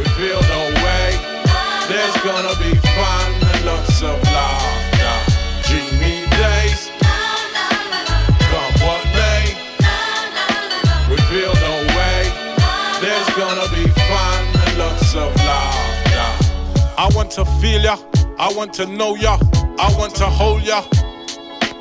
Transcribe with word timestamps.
We 0.00 0.08
feel 0.16 0.40
no 0.40 0.62
way. 0.80 1.08
There's 1.86 2.16
gonna 2.24 2.56
be 2.56 2.72
fun 2.96 3.28
and 3.52 3.66
lots 3.66 4.00
of 4.00 4.16
laughter. 4.32 5.16
Dreamy 5.68 6.24
days. 6.40 6.88
Come 8.48 8.74
what 8.80 9.04
may. 9.12 9.44
We 11.10 11.18
feel 11.28 11.52
no 11.52 11.74
way. 11.98 12.32
There's 13.02 13.28
gonna 13.36 13.68
be 13.76 13.86
fun 14.08 14.42
and 14.64 14.78
lots 14.78 15.14
of 15.14 15.36
laughter. 15.44 16.28
I 16.96 17.10
want 17.14 17.30
to 17.32 17.44
feel 17.60 17.82
ya. 17.82 17.98
I 18.38 18.50
want 18.54 18.72
to 18.74 18.86
know 18.86 19.16
ya. 19.16 19.36
I 19.78 19.94
want 19.98 20.14
to 20.14 20.24
hold 20.24 20.62
ya. 20.62 20.82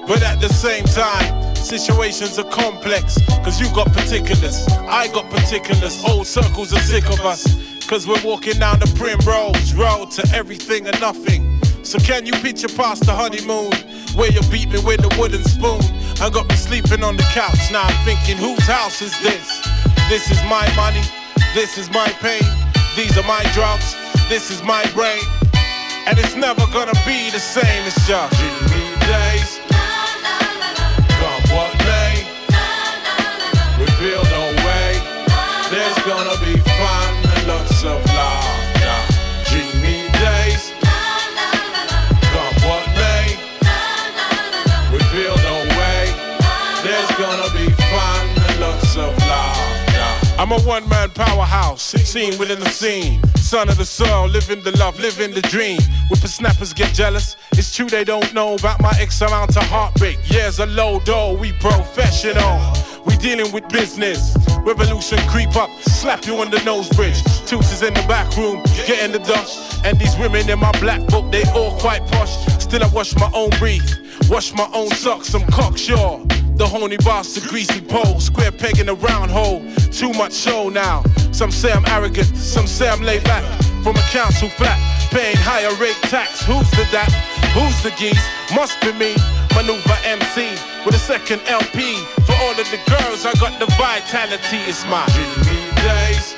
But 0.07 0.23
at 0.23 0.41
the 0.41 0.49
same 0.49 0.83
time, 0.83 1.55
situations 1.55 2.37
are 2.37 2.49
complex. 2.51 3.17
Cause 3.45 3.61
you 3.61 3.73
got 3.73 3.93
particulars, 3.93 4.67
I 4.89 5.07
got 5.07 5.29
particulars. 5.29 6.03
Old 6.03 6.27
circles 6.27 6.73
are 6.73 6.81
sick 6.81 7.05
of 7.05 7.21
us. 7.21 7.68
Cause 7.89 8.05
we're 8.05 8.21
walking 8.23 8.59
down 8.59 8.77
the 8.77 8.85
Primrose 8.93 9.73
Road 9.73 10.11
to 10.11 10.21
everything 10.37 10.85
and 10.85 11.01
nothing. 11.01 11.59
So 11.83 11.97
can 11.97 12.23
you 12.23 12.33
picture 12.33 12.67
past 12.67 13.07
the 13.07 13.13
honeymoon? 13.13 13.73
Where 14.13 14.31
you 14.31 14.41
beat 14.51 14.69
me 14.69 14.77
with 14.85 15.01
a 15.01 15.09
wooden 15.19 15.43
spoon 15.43 15.81
and 16.21 16.31
got 16.31 16.47
me 16.47 16.53
sleeping 16.53 17.03
on 17.03 17.17
the 17.17 17.25
couch. 17.33 17.57
Now 17.71 17.81
I'm 17.81 18.05
thinking, 18.05 18.37
whose 18.37 18.61
house 18.67 19.01
is 19.01 19.19
this? 19.25 19.65
This 20.07 20.29
is 20.29 20.37
my 20.45 20.69
money, 20.75 21.01
this 21.55 21.79
is 21.79 21.89
my 21.89 22.09
pain, 22.21 22.45
these 22.95 23.17
are 23.17 23.25
my 23.25 23.41
drugs, 23.57 23.95
this 24.29 24.51
is 24.51 24.61
my 24.61 24.85
brain. 24.93 25.25
And 26.05 26.19
it's 26.19 26.35
never 26.35 26.61
gonna 26.71 26.93
be 27.07 27.31
the 27.31 27.41
same 27.41 27.89
as 27.89 27.95
just 28.05 28.68
I'm 50.51 50.59
a 50.59 50.65
one 50.65 50.89
man 50.89 51.11
powerhouse, 51.11 51.83
seen 51.83 52.35
within 52.39 52.59
the 52.59 52.69
scene. 52.69 53.21
Son 53.35 53.69
of 53.69 53.77
the 53.77 53.85
soil, 53.85 54.27
living 54.27 54.63
the 54.63 54.75
love, 54.79 54.99
living 54.99 55.31
the 55.31 55.43
dream. 55.43 55.79
Whippersnappers 56.09 56.73
get 56.73 56.91
jealous. 56.91 57.35
It's 57.51 57.75
true 57.75 57.85
they 57.85 58.03
don't 58.03 58.33
know 58.33 58.55
about 58.55 58.81
my 58.81 58.91
X 58.99 59.21
amount 59.21 59.55
of 59.57 59.63
heartbreak. 59.65 60.17
Years 60.27 60.57
a 60.57 60.65
low 60.65 61.01
dough, 61.01 61.37
we 61.39 61.51
professional. 61.51 62.59
We 63.05 63.15
dealing 63.17 63.51
with 63.51 63.69
business. 63.69 64.35
Revolution 64.61 65.19
creep 65.29 65.55
up, 65.55 65.69
slap 65.81 66.25
you 66.25 66.35
on 66.37 66.49
the 66.49 66.63
nose 66.63 66.89
bridge. 66.89 67.21
Tutors 67.45 67.83
in 67.83 67.93
the 67.93 68.03
back 68.07 68.35
room, 68.35 68.63
getting 68.87 69.11
the 69.11 69.19
dust. 69.19 69.85
And 69.85 69.99
these 69.99 70.17
women 70.17 70.49
in 70.49 70.57
my 70.57 70.71
black 70.79 71.05
book, 71.09 71.31
they 71.31 71.43
all 71.51 71.77
quite 71.77 72.01
posh. 72.07 72.33
Still 72.57 72.83
I 72.83 72.87
wash 72.87 73.15
my 73.17 73.29
own 73.35 73.51
breath, 73.59 74.27
wash 74.27 74.51
my 74.55 74.67
own 74.73 74.89
socks, 74.89 75.31
I'm 75.35 75.45
cocksure. 75.51 76.25
The 76.59 76.67
horny 76.67 76.97
boss, 76.97 77.35
the 77.35 77.47
greasy 77.47 77.79
pole, 77.79 78.19
square 78.19 78.51
peg 78.51 78.79
in 78.79 78.89
a 78.89 78.93
round 78.93 79.31
hole. 79.31 79.63
Too 79.95 80.11
much 80.11 80.33
show 80.33 80.67
now. 80.67 81.03
Some 81.31 81.51
say 81.51 81.71
I'm 81.71 81.85
arrogant, 81.85 82.35
some 82.35 82.67
say 82.67 82.89
I'm 82.89 83.01
laid 83.01 83.23
back. 83.23 83.45
From 83.81 83.95
a 83.95 84.03
council 84.11 84.49
flat, 84.49 84.75
paying 85.09 85.37
higher 85.39 85.73
rate 85.79 85.95
tax. 86.11 86.43
Who's 86.43 86.69
the 86.71 86.83
that? 86.91 87.07
Who's 87.55 87.81
the 87.81 87.95
geese? 87.95 88.19
Must 88.53 88.75
be 88.81 88.91
me. 88.91 89.15
Manuva 89.55 89.95
MC 90.03 90.51
with 90.83 90.95
a 90.95 90.99
second 90.99 91.39
LP. 91.47 91.95
For 92.27 92.35
all 92.43 92.51
of 92.51 92.67
the 92.75 92.79
girls, 92.91 93.23
I 93.23 93.31
got 93.39 93.55
the 93.55 93.71
vitality. 93.79 94.59
It's 94.67 94.83
my 94.91 95.07
dreamy 95.15 95.63
days. 95.79 96.35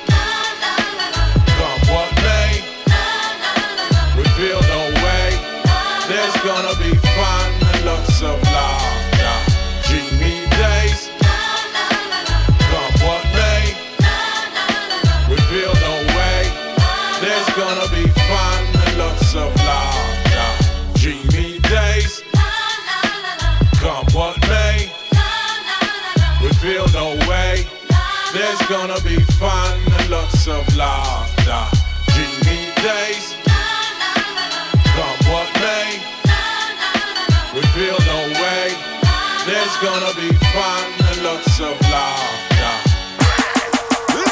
Come 1.58 1.81
what 1.89 2.14
may, 2.22 2.61
we 4.22 4.53
no 4.53 4.81
way. 5.02 5.33
There's 6.05 6.38
gonna 6.45 6.77
be 6.77 6.94
fun 7.09 7.49
and 7.73 7.86
lots 7.89 8.21
of 8.21 8.37
laughter. 8.54 8.80
Lots 30.48 30.70
of 30.70 30.76
laughter. 30.78 31.78
Dreamy 32.14 32.72
days. 32.82 33.36
Come 34.96 35.20
what 35.30 35.48
may, 35.62 36.02
we 37.54 37.62
feel 37.74 37.98
no 38.08 38.20
way. 38.42 38.74
There's 39.46 39.76
gonna 39.82 40.14
be 40.16 40.34
fun 40.54 40.84
and 41.10 41.24
lots 41.24 41.60
of 41.60 41.80
laughter. 41.92 42.74
Do 44.10 44.24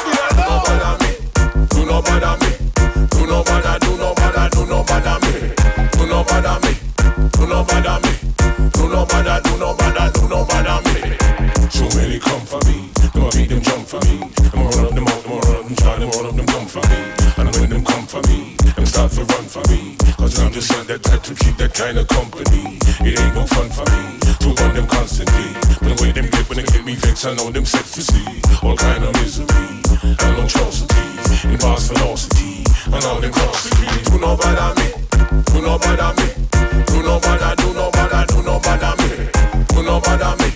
no 0.46 0.62
bother 0.66 1.04
me, 1.04 1.12
do 1.68 1.86
no 1.86 2.02
bother 2.02 2.36
me, 2.44 2.50
do 3.10 3.26
no 3.26 3.42
bother, 3.44 3.78
do 3.78 3.96
no 3.96 4.14
bother, 4.14 4.48
do 4.50 4.66
no 4.66 4.82
bother 4.84 5.18
me, 5.26 5.54
do 5.92 6.06
no 6.06 6.24
bother 6.24 6.58
me, 6.66 6.74
do 7.32 7.46
no 7.46 7.64
bother 7.64 8.00
me, 8.06 8.09
just 20.60 20.76
not 20.76 20.86
that 20.88 21.02
type 21.02 21.22
to 21.22 21.34
keep 21.34 21.56
that 21.56 21.72
kind 21.72 21.96
of 21.96 22.06
company. 22.08 22.76
It 23.00 23.16
ain't 23.16 23.34
no 23.34 23.46
fun 23.48 23.68
for 23.72 23.86
me 23.96 24.20
to 24.44 24.48
run 24.60 24.74
them 24.76 24.86
constantly, 24.86 25.56
but 25.80 25.88
the 25.88 25.96
way 26.04 26.12
them 26.12 26.28
get 26.28 26.44
when 26.48 26.58
they 26.60 26.68
get 26.68 26.84
me 26.84 26.94
vexed, 27.00 27.24
I 27.24 27.32
know 27.34 27.48
them 27.50 27.64
set 27.64 27.84
to 27.96 28.02
see 28.04 28.28
all 28.60 28.76
kind 28.76 29.02
of 29.04 29.12
misery 29.16 29.80
and 30.04 30.36
atrocity, 30.36 31.00
in 31.48 31.56
vast 31.56 31.88
velocity, 31.88 32.64
and 32.92 33.04
all 33.08 33.20
them 33.20 33.32
costly. 33.32 33.88
Do 34.04 34.20
no 34.20 34.36
bother 34.36 34.76
me, 34.76 34.88
do 35.48 35.58
no 35.64 35.80
bother 35.80 36.12
me, 36.20 36.28
do 36.92 36.98
no 37.08 37.16
bother, 37.24 37.56
do 37.56 37.68
no 37.72 37.88
bother, 37.88 38.22
do 38.28 38.38
no 38.44 38.60
bother 38.60 38.92
me, 39.00 39.08
do 39.72 39.80
no 39.80 39.96
bother 39.96 40.34
me, 40.44 40.49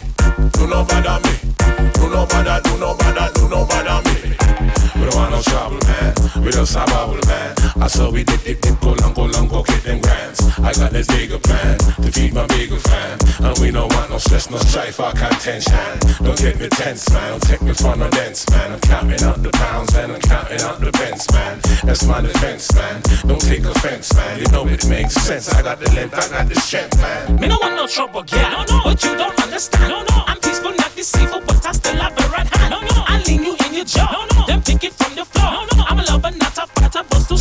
We 6.45 6.51
don't 6.51 6.67
stop 6.67 6.89
man. 7.27 7.55
I 7.81 7.87
saw 7.87 8.11
we 8.11 8.23
dip, 8.23 8.43
dip, 8.43 8.61
dip, 8.61 8.79
go 8.81 8.93
long, 9.01 9.15
go 9.15 9.25
long, 9.25 9.49
go 9.49 9.63
get 9.63 9.83
them 9.83 9.99
grands. 10.01 10.41
I 10.59 10.75
got 10.75 10.93
this 10.93 11.07
bigger 11.07 11.39
plan 11.39 11.79
to 11.79 12.13
feed 12.13 12.35
my 12.35 12.47
bigger 12.47 12.77
fan. 12.77 13.19
And 13.41 13.59
we 13.59 13.71
don't 13.71 13.91
want 13.95 14.11
no 14.11 14.19
stress, 14.19 14.51
no 14.51 14.59
strife, 14.59 15.01
or 15.01 15.13
contention. 15.13 15.99
Don't 16.23 16.39
get 16.39 16.61
me 16.61 16.69
tense, 16.69 17.09
man. 17.11 17.31
Don't 17.31 17.43
take 17.43 17.63
me 17.63 17.73
for 17.73 17.97
no 17.97 18.11
dance, 18.11 18.49
man. 18.51 18.73
I'm 18.73 18.81
counting 18.81 19.23
out 19.25 19.43
the 19.43 19.51
pounds 19.51 19.95
and 19.97 20.13
I'm 20.13 20.21
counting 20.21 20.61
out 20.61 20.81
the 20.81 20.93
pence, 20.93 21.33
man. 21.33 21.61
That's 21.83 22.05
my 22.05 22.21
defense, 22.21 22.75
man. 22.75 23.01
Don't 23.27 23.41
take 23.41 23.65
offense, 23.65 24.15
man. 24.15 24.39
You 24.39 24.47
know 24.49 24.67
it 24.67 24.87
makes 24.87 25.15
sense. 25.15 25.49
I 25.49 25.63
got 25.63 25.81
the 25.81 25.91
length, 25.93 26.13
I 26.13 26.29
got 26.29 26.49
the 26.49 26.57
strength, 26.61 27.01
man. 27.01 27.41
Me 27.41 27.49
no 27.49 27.57
want 27.61 27.75
no 27.75 27.87
trouble, 27.87 28.23
girl. 28.23 28.51
No, 28.51 28.65
no. 28.69 28.81
But 28.85 29.03
you 29.03 29.17
don't 29.17 29.43
understand. 29.43 29.89
No, 29.89 30.03
no. 30.03 30.25
I'm 30.27 30.39
peaceful, 30.41 30.73
not 30.73 30.95
deceitful, 30.95 31.41
but 31.47 31.65
I 31.65 31.73
still 31.73 31.97
have 31.97 32.15
the 32.15 32.29
right 32.29 32.47
hand. 32.47 32.71
No, 32.71 32.81
no. 32.81 33.05
I 33.09 33.23
lean 33.27 33.45
you 33.45 33.57
in 33.65 33.75
your 33.75 33.87
jaw. 33.87 34.13
No, 34.13 34.41
no. 34.41 34.47
Then 34.47 34.63
pick 34.63 34.85
it 34.85 34.93
from 34.93 35.15
the 35.15 35.25
floor. 35.25 35.51
No, 35.51 35.65
no. 35.65 35.74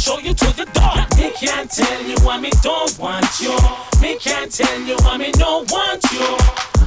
Show 0.04 0.20
you 0.20 0.34
to 0.34 0.52
the 0.60 0.68
door. 0.76 1.00
Me 1.16 1.32
can't 1.32 1.72
tell 1.72 2.02
you 2.04 2.18
why 2.28 2.38
me 2.38 2.52
don't 2.62 2.92
want 3.00 3.40
you. 3.40 3.56
Me 4.02 4.20
can't 4.20 4.52
tell 4.52 4.80
you 4.82 4.98
why 5.00 5.16
me 5.16 5.32
don't 5.32 5.72
want 5.72 6.04
you. 6.12 6.28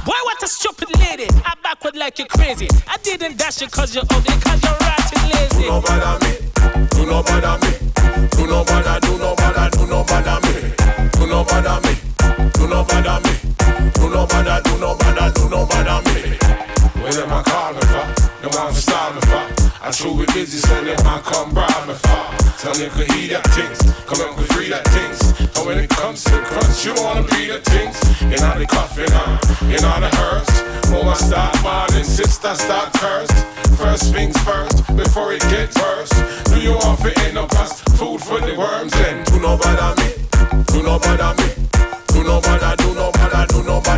Boy, 0.05 0.19
what 0.27 0.43
a 0.43 0.47
stupid 0.47 0.89
lady. 0.99 1.25
I 1.41 1.53
backward 1.63 1.95
like 1.95 2.19
you're 2.19 2.27
crazy. 2.27 2.67
I 2.87 2.97
didn't 3.01 3.39
dash 3.39 3.59
you 3.61 3.69
cause 3.69 3.95
you're 3.95 4.05
ugly, 4.11 4.37
cause 4.37 4.61
you're 4.61 4.77
rotten 4.85 5.21
lazy. 5.33 5.65
Do 5.65 5.67
no 5.67 5.81
bother 5.81 6.15
me, 6.21 6.33
do 6.93 7.01
no 7.09 7.23
bother 7.25 7.57
me, 7.65 7.73
do 8.37 8.45
no 8.45 8.63
bother, 8.63 8.99
do 9.01 9.17
no 9.17 9.33
bother, 9.33 9.67
do 9.73 9.87
no 9.87 10.03
bother 10.05 10.37
me, 10.45 10.53
do 11.17 11.25
no 11.25 11.43
bother 11.43 11.77
me, 11.89 11.93
do 12.53 12.67
no 12.69 12.83
bother 12.85 13.17
me, 13.25 13.33
do 13.97 14.09
no 14.13 14.27
bother, 14.29 14.61
do 14.61 14.77
no 14.77 14.93
bother, 14.93 15.27
do 15.33 15.49
no 15.49 15.65
bother 15.65 15.99
me. 16.05 16.37
When 17.01 17.13
them 17.17 17.33
a 17.33 17.41
call 17.41 17.73
me 17.73 17.81
for, 17.81 18.05
want 18.53 18.75
to 18.75 18.81
stop 18.81 19.17
for. 19.25 19.41
I 19.81 19.89
with 19.89 20.33
busy, 20.35 20.59
so 20.59 20.83
them 20.85 21.03
man 21.03 21.21
come 21.23 21.53
bribe 21.53 21.87
me 21.87 21.95
for. 21.95 22.46
Tell 22.57 22.73
me 22.79 22.89
could 22.89 23.11
he 23.13 23.27
that 23.27 23.45
things, 23.53 23.77
come 24.09 24.17
up 24.25 24.35
with 24.35 24.51
free 24.51 24.69
that 24.69 24.81
things. 24.89 25.21
And 25.55 25.67
when 25.67 25.77
it 25.77 25.91
comes 25.91 26.23
to 26.23 26.41
crunch, 26.41 26.85
you 26.85 26.93
wanna 26.97 27.21
be 27.21 27.53
the 27.53 27.61
things. 27.61 27.93
You 28.17 28.33
all 28.41 28.57
the 28.57 28.65
coffin, 28.65 29.05
huh? 29.13 29.37
You 29.69 29.77
know 29.77 29.93
the 30.01 30.09
hearse. 30.17 30.49
Oh, 30.89 31.05
I 31.05 31.13
start 31.13 31.53
mourning, 31.61 32.03
sister 32.03 32.55
start 32.55 32.93
cursed. 32.93 33.37
First 33.77 34.11
things 34.11 34.35
first, 34.41 34.87
before 34.97 35.33
it 35.33 35.41
gets 35.53 35.77
worse. 35.77 36.09
Do 36.49 36.57
you 36.59 36.73
to 37.05 37.13
end 37.29 37.37
up 37.37 37.53
as 37.61 37.77
food 37.93 38.21
for 38.25 38.41
the 38.41 38.57
worms? 38.57 38.91
Then 38.93 39.23
do 39.25 39.39
no 39.39 39.55
bother 39.57 39.93
me, 40.01 40.17
do 40.73 40.81
no 40.81 40.97
bother 40.97 41.37
me, 41.37 41.53
do 42.09 42.23
no 42.25 42.41
bother, 42.41 42.73
do 42.81 42.89
no 42.95 43.11
bother, 43.11 43.45
do 43.53 43.61
no 43.69 43.81
bother 43.81 43.96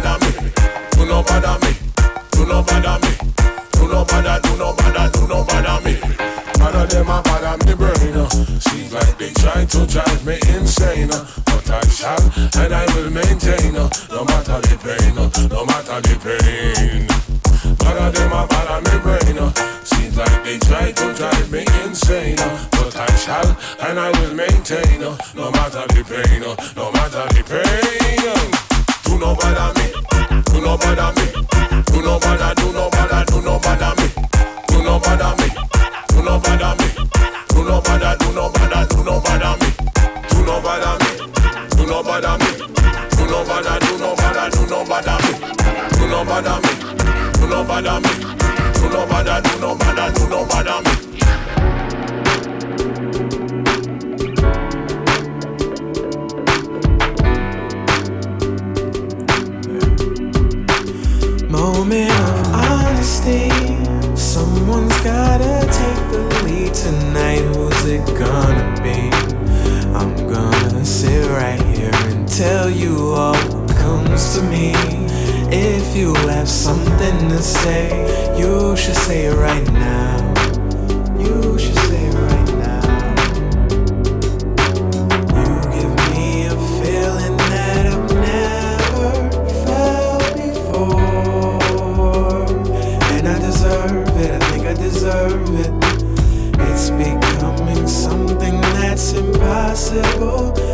impossible. 99.79 100.68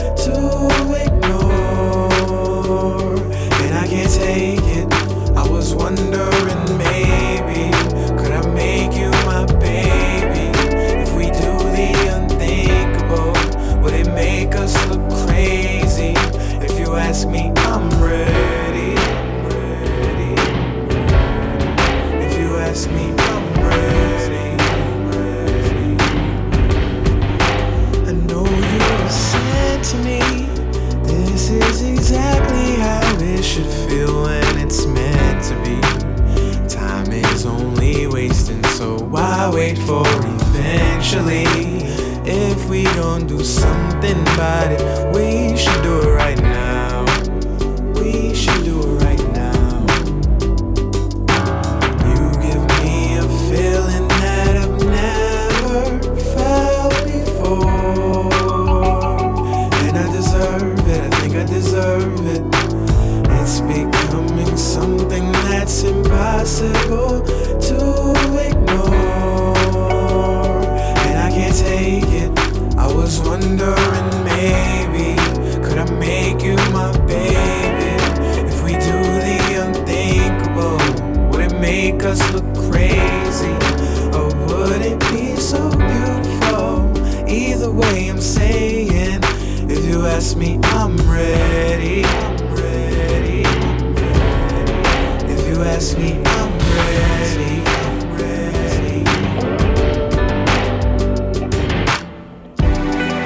me, 95.76 96.14
I'm 96.24 96.52
ready. 96.78 97.60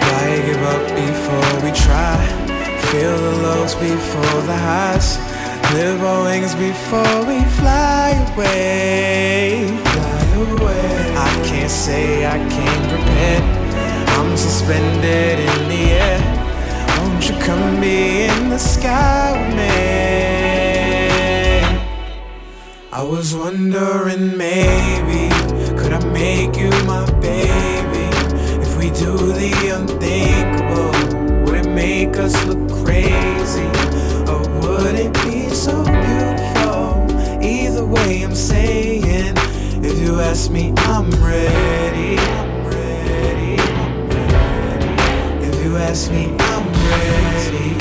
Why 0.02 0.42
give 0.48 0.64
up 0.64 0.86
before 1.04 1.54
we 1.64 1.72
try? 1.86 2.18
Feel 2.90 3.18
the 3.18 3.36
lows 3.44 3.76
before 3.76 4.42
the 4.48 4.58
highs. 4.58 5.20
Live 5.76 6.02
our 6.02 6.24
wings 6.24 6.56
before 6.56 7.20
we 7.30 7.44
fly 7.60 8.18
away. 8.34 9.70
I 11.16 11.30
can't 11.46 11.70
say 11.70 12.26
I. 12.26 12.40
I'm 14.18 14.36
suspended 14.36 15.40
in 15.40 15.70
the 15.70 15.84
air. 15.92 16.20
Won't 16.98 17.30
you 17.30 17.36
come 17.46 17.80
be 17.80 18.24
in 18.24 18.50
the 18.50 18.58
sky 18.58 19.32
with 19.40 19.56
me? 19.56 20.19
I 22.92 23.04
was 23.04 23.36
wondering 23.36 24.36
maybe 24.36 25.30
Could 25.78 25.94
I 25.94 26.04
make 26.12 26.58
you 26.58 26.72
my 26.88 27.06
baby? 27.22 28.10
If 28.64 28.78
we 28.80 28.90
do 28.90 29.16
the 29.16 29.76
unthinkable 29.76 31.46
Would 31.46 31.68
it 31.68 31.70
make 31.70 32.18
us 32.18 32.34
look 32.48 32.68
crazy? 32.84 33.70
Or 34.28 34.42
would 34.62 34.96
it 34.96 35.14
be 35.24 35.50
so 35.54 35.84
beautiful? 35.84 37.06
Either 37.44 37.86
way 37.86 38.24
I'm 38.24 38.34
saying 38.34 39.38
If 39.86 40.00
you 40.00 40.20
ask 40.20 40.50
me 40.50 40.74
I'm 40.78 41.12
ready, 41.24 42.18
I'm 42.18 42.66
ready, 42.66 43.62
I'm 43.62 44.10
ready. 44.10 45.46
If 45.46 45.64
you 45.64 45.78
ask 45.78 46.10
me 46.10 46.36
I'm 46.40 46.74
ready. 46.90 47.79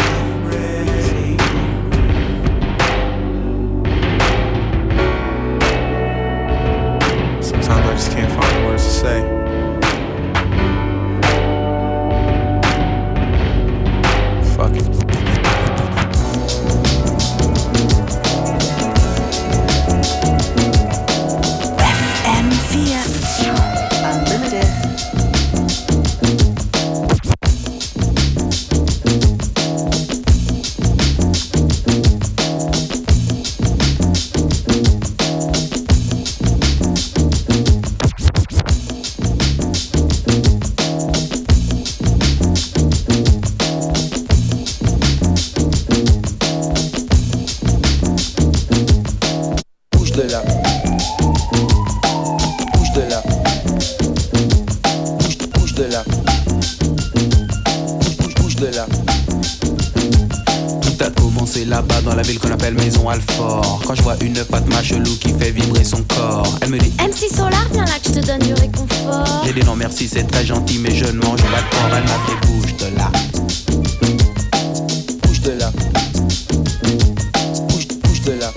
Maison 62.75 63.09
Alfort. 63.09 63.83
Quand 63.87 63.95
je 63.95 64.03
vois 64.03 64.17
une 64.21 64.37
Fatma 64.37 64.83
chelou 64.83 65.17
qui 65.17 65.33
fait 65.33 65.51
vibrer 65.51 65.85
son 65.85 66.03
corps, 66.03 66.59
elle 66.61 66.71
me 66.71 66.79
dit 66.79 66.93
MC 66.99 67.35
Solar, 67.35 67.67
viens 67.73 67.85
là 67.85 67.99
que 68.03 68.09
je 68.09 68.21
te 68.21 68.27
donne 68.27 68.41
du 68.41 68.55
réconfort. 68.55 69.43
J'ai 69.47 69.53
dit 69.53 69.65
non 69.65 69.77
merci, 69.77 70.09
c'est 70.09 70.25
très 70.25 70.45
gentil, 70.45 70.79
mais 70.79 70.95
je 70.95 71.07
ne 71.07 71.21
mange 71.21 71.43
pas 71.43 71.61
de 71.61 71.71
porc. 71.71 71.91
Elle 71.97 72.05
m'a 72.05 72.19
fait 72.27 72.47
bouge 72.47 72.77
de 72.77 72.97
là. 72.97 73.11
Bouge 75.23 75.41
de 75.41 75.51
là. 75.53 75.73
Bouge, 77.69 77.89
bouge 78.03 78.23
de 78.23 78.33
là. 78.33 78.53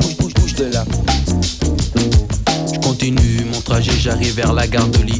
Bouge, 0.00 0.16
bouge, 0.18 0.34
bouge 0.34 0.54
de 0.54 0.64
là. 0.64 0.84
Je 2.72 2.78
continue 2.80 3.44
mon 3.52 3.60
trajet, 3.60 3.92
j'arrive 3.98 4.34
vers 4.34 4.52
la 4.52 4.66
gare 4.66 4.88
de 4.88 5.02
Lyon. 5.02 5.17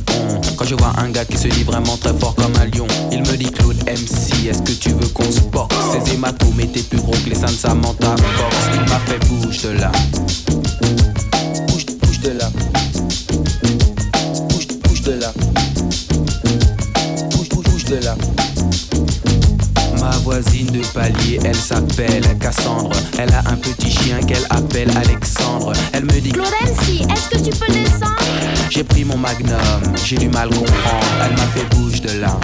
Je 0.69 0.75
vois 0.75 0.93
un 0.99 1.09
gars 1.09 1.25
qui 1.25 1.39
se 1.39 1.49
dit 1.49 1.65
vraiment 1.65 1.97
très 1.97 2.13
fort 2.13 2.35
comme 2.35 2.53
un 2.57 2.67
lion, 2.67 2.87
il 3.11 3.21
me 3.21 3.37
dit 3.39 3.51
Claude 3.51 3.83
MC, 3.87 4.49
est-ce 4.51 4.61
que 4.61 4.73
tu 4.73 4.91
veux 4.91 5.09
qu'on 5.15 5.33
se 5.33 5.41
boxe? 5.41 5.75
Ces 5.95 6.13
hématomes 6.13 6.61
étaient 6.61 6.83
plus 6.83 6.99
gros 6.99 7.13
que 7.13 7.31
les 7.31 7.41
de 7.41 7.47
Samantha 7.47 8.15
Fox. 8.37 8.57
Il 8.75 8.81
m'a 8.81 8.99
fait 9.07 9.19
bouge 9.29 9.63
de 9.63 9.71
là. 9.71 9.91
Bouge, 11.69 11.87
bouge 12.03 12.21
de 12.21 12.31
là. 12.33 12.51
Bouge, 14.51 14.67
bouge 14.85 15.01
de 15.01 15.13
là. 15.13 15.33
Bouge, 17.31 17.49
bouge, 17.49 17.65
bouge 17.65 17.85
de 17.85 18.05
là. 18.05 18.15
Ma 20.03 20.11
voisine 20.19 20.67
de 20.67 20.87
palier, 20.93 21.41
elle 21.47 21.57
s'appelle 21.57 22.37
Cassandre. 22.39 22.95
Elle 23.19 23.33
a 23.33 23.43
un 23.47 23.57
petit 23.57 23.91
chien 23.91 24.21
qu'elle 24.21 24.47
appelle 24.51 24.91
Alexandre. 24.99 25.73
Elle 25.95 26.05
me 26.05 26.21
dit 26.21 26.33
Claude 26.33 26.53
MC, 26.63 27.11
est-ce 27.11 27.31
que 27.31 27.39
tu 27.39 27.57
peux 27.57 27.73
descendre? 27.73 28.27
J'ai 28.71 28.85
pris 28.85 29.05
mon 29.05 29.17
magnum, 29.17 29.59
j'ai 30.05 30.17
du 30.17 30.29
mal 30.29 30.49
comprendre. 30.51 31.07
Elle 31.25 31.37
m'a 31.37 31.47
fait 31.47 31.65
bouge 31.75 32.01
de 32.01 32.21
là. 32.21 32.39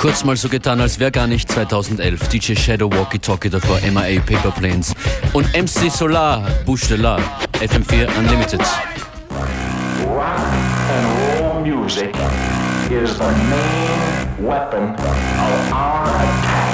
Kurz 0.00 0.24
mal 0.24 0.34
so 0.34 0.48
getan, 0.48 0.80
als 0.80 0.98
wäre 0.98 1.10
gar 1.10 1.26
nicht 1.26 1.52
2011. 1.52 2.28
DJ 2.28 2.54
Shadow 2.54 2.90
Walkie 2.90 3.18
Talkie 3.18 3.50
davor, 3.50 3.78
MIA 3.82 4.22
Paper 4.22 4.50
Planes. 4.50 4.94
Und 5.34 5.46
MC 5.52 5.90
Solar, 5.90 6.42
Bouche 6.64 6.88
de 6.88 6.96
la, 6.96 7.18
FM4 7.60 8.08
Unlimited. 8.18 8.60
Rock 10.08 10.38
and 10.88 11.42
roll 11.42 11.60
music 11.60 12.14
is 12.90 13.18
the 13.18 13.30
main 13.50 14.46
weapon 14.48 14.94
of 14.94 15.70
our 15.70 16.06
attack. 16.06 16.70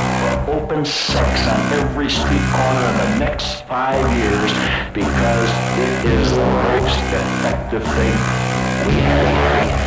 open 0.49 0.85
sex 0.85 1.49
on 1.49 1.73
every 1.81 2.09
street 2.09 2.47
corner 2.55 2.89
in 2.91 2.97
the 2.97 3.19
next 3.19 3.67
five 3.67 4.07
years 4.17 4.53
because 4.95 5.51
it 5.77 6.05
is 6.13 6.31
the 6.31 6.47
most 6.47 6.99
effective 7.11 7.83
thing 7.83 8.15
we 8.87 8.95
have. 9.03 9.86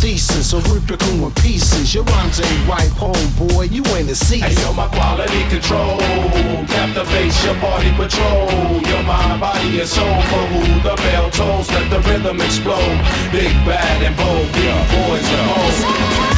Thesis, 0.00 0.48
so 0.48 0.60
rip 0.72 0.88
your 0.88 0.96
cool 0.96 1.26
in 1.26 1.32
pieces. 1.34 1.94
Your 1.94 2.04
rhymes 2.04 2.40
ain't 2.40 2.66
right, 2.66 2.88
homeboy. 2.96 3.70
You 3.70 3.84
ain't 3.96 4.08
a 4.08 4.14
season. 4.14 4.48
Hey, 4.48 4.62
yo, 4.62 4.72
my 4.72 4.88
quality 4.88 5.42
control 5.50 5.98
captivates 6.68 7.44
your 7.44 7.54
party 7.56 7.92
patrol. 7.92 8.48
Your 8.88 9.02
mind, 9.02 9.40
body, 9.42 9.78
and 9.78 9.86
soul 9.86 10.22
for 10.32 10.44
who 10.48 10.80
the 10.88 10.96
bell 10.96 11.30
tolls. 11.30 11.70
Let 11.70 11.90
the 11.90 12.00
rhythm 12.08 12.40
explode. 12.40 12.96
Big 13.30 13.52
bad 13.68 14.02
and 14.02 14.16
bold, 14.16 14.50
big 14.52 14.72
boys 14.88 15.28
and 15.28 15.50
hoes. 15.50 16.29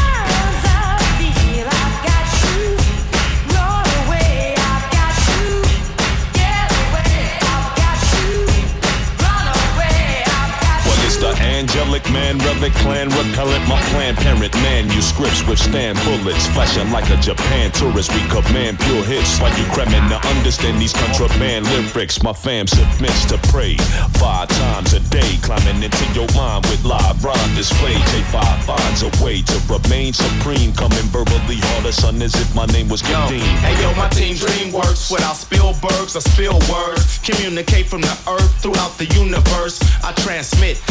Angelic 11.62 12.02
man, 12.10 12.36
relic 12.38 12.72
clan, 12.82 13.08
repellent, 13.10 13.62
my 13.68 13.80
plan, 13.94 14.16
parent 14.16 14.52
manuscripts 14.66 15.46
withstand 15.46 15.96
bullets, 16.02 16.46
flashing 16.48 16.90
like 16.90 17.08
a 17.10 17.16
Japan 17.18 17.70
tourist. 17.70 18.10
We 18.12 18.22
command 18.26 18.80
pure 18.80 19.04
hits, 19.04 19.40
like 19.40 19.56
you 19.56 19.64
cramming 19.70 20.08
to 20.10 20.18
understand 20.34 20.82
these 20.82 20.92
contraband 20.92 21.66
lyrics. 21.70 22.20
My 22.22 22.32
fam 22.32 22.66
submits 22.66 23.24
to 23.26 23.38
pray 23.54 23.76
five 24.18 24.48
times 24.48 24.92
a 24.92 25.00
day, 25.10 25.38
climbing 25.42 25.82
into 25.82 26.04
your 26.18 26.26
mind 26.34 26.66
with 26.66 26.84
live 26.84 27.22
rhyme 27.24 27.54
display. 27.54 27.94
J5 28.10 28.42
finds 28.66 29.02
a 29.06 29.10
way 29.22 29.42
to 29.42 29.56
remain 29.70 30.12
supreme, 30.12 30.72
coming 30.74 31.06
verbally 31.14 31.62
harder, 31.70 31.92
son, 31.92 32.20
as 32.22 32.34
if 32.34 32.52
my 32.56 32.66
name 32.66 32.88
was 32.88 33.02
Kadeem. 33.02 33.38
hey 33.62 33.74
yo, 33.80 33.94
my 33.94 34.08
team 34.08 34.34
dream 34.34 34.72
works 34.72 35.10
without 35.12 35.36
Spielbergs 35.36 36.16
or 36.16 36.22
spill 36.26 36.58
words. 36.66 37.20
Communicate 37.22 37.86
from 37.86 38.00
the 38.00 38.16
earth 38.26 38.52
throughout 38.60 38.98
the 38.98 39.06
universe. 39.14 39.78
I 40.02 40.10
transmit 40.12 40.82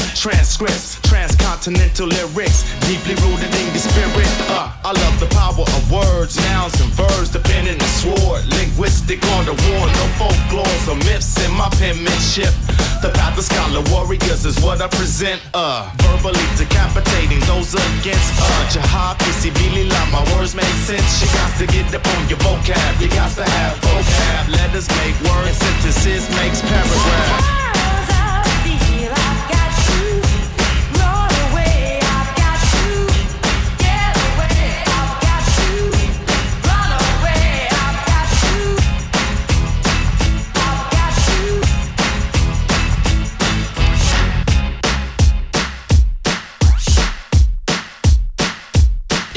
transcripts, 0.61 1.01
transcontinental 1.09 2.07
lyrics, 2.07 2.63
deeply 2.85 3.15
rooted 3.25 3.49
in 3.49 3.67
the 3.73 3.81
spirit. 3.81 4.29
Uh, 4.49 4.69
I 4.85 4.91
love 4.93 5.19
the 5.19 5.29
power 5.33 5.65
of 5.65 5.91
words, 5.91 6.37
nouns 6.49 6.79
and 6.81 6.91
verbs, 6.93 7.29
depending 7.29 7.77
the 7.77 7.91
sword. 7.97 8.45
Linguistic 8.45 9.23
on 9.37 9.45
the 9.45 9.53
war, 9.53 9.83
no 9.89 10.05
folklores 10.21 10.85
or 10.87 10.97
myths 11.09 11.33
in 11.45 11.51
my 11.57 11.69
penmanship. 11.81 12.53
The 13.01 13.09
path 13.09 13.37
of 13.37 13.43
scholar 13.43 13.81
warriors 13.89 14.45
is 14.45 14.59
what 14.61 14.81
I 14.81 14.87
present. 14.87 15.41
Uh, 15.53 15.89
verbally 16.05 16.45
decapitating 16.57 17.41
those 17.49 17.73
against 17.73 18.29
uh. 18.37 18.69
Jihad, 18.69 19.17
Billy, 19.57 19.89
my 20.13 20.21
words 20.35 20.53
make 20.53 20.77
sense. 20.85 21.21
You 21.21 21.27
got 21.33 21.57
to 21.57 21.65
get 21.65 21.89
up 21.95 22.05
on 22.05 22.29
your 22.29 22.37
vocab. 22.45 23.01
You 23.01 23.09
got 23.09 23.33
to 23.37 23.43
have 23.43 23.77
vocab. 23.81 24.53
Letters 24.53 24.87
make 25.01 25.17
words, 25.25 25.57
sentences 25.57 26.29
makes 26.37 26.61
paragraphs. 26.61 27.60